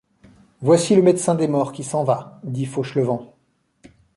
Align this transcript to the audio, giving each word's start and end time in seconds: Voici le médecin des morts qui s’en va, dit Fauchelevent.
Voici 0.61 0.95
le 0.95 1.03
médecin 1.03 1.35
des 1.35 1.47
morts 1.47 1.71
qui 1.71 1.83
s’en 1.83 2.03
va, 2.03 2.39
dit 2.43 2.65
Fauchelevent. 2.65 3.35